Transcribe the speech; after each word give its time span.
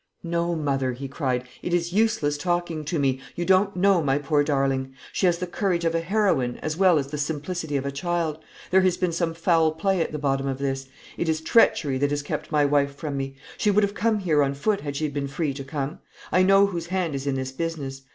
"No, 0.23 0.55
mother!" 0.55 0.93
he 0.93 1.07
cried; 1.07 1.43
"it 1.61 1.75
is 1.75 1.93
useless 1.93 2.35
talking 2.35 2.83
to 2.85 2.97
me. 2.97 3.19
You 3.35 3.45
don't 3.45 3.75
know 3.75 4.01
my 4.01 4.17
poor 4.17 4.43
darling. 4.43 4.93
She 5.13 5.27
has 5.27 5.37
the 5.37 5.45
courage 5.45 5.85
of 5.85 5.93
a 5.93 5.99
heroine, 5.99 6.57
as 6.63 6.75
well 6.75 6.97
as 6.97 7.09
the 7.09 7.19
simplicity 7.19 7.77
of 7.77 7.85
a 7.85 7.91
child. 7.91 8.39
There 8.71 8.81
has 8.81 8.97
been 8.97 9.11
some 9.11 9.35
foul 9.35 9.71
play 9.73 10.01
at 10.01 10.11
the 10.11 10.17
bottom 10.17 10.47
of 10.47 10.57
this; 10.57 10.87
it 11.17 11.29
is 11.29 11.39
treachery 11.39 11.99
that 11.99 12.09
has 12.09 12.23
kept 12.23 12.51
my 12.51 12.65
wife 12.65 12.95
from 12.95 13.15
me. 13.15 13.35
She 13.59 13.69
would 13.69 13.83
have 13.83 13.93
come 13.93 14.17
here 14.17 14.41
on 14.41 14.55
foot, 14.55 14.81
had 14.81 14.95
she 14.95 15.07
been 15.07 15.27
free 15.27 15.53
to 15.53 15.63
come. 15.63 15.99
I 16.31 16.41
know 16.41 16.65
whose 16.65 16.87
hand 16.87 17.13
is 17.13 17.27
in 17.27 17.35
this 17.35 17.51
business. 17.51 18.01